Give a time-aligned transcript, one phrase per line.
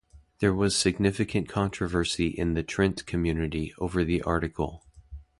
[0.39, 4.83] There was significant controversy in the Trent community over the article.